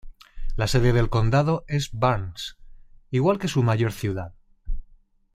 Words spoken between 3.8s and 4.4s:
ciudad.